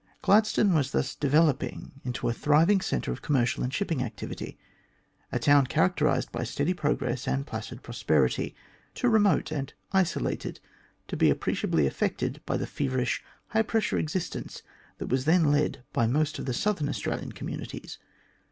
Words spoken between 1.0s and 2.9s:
developing into a thriving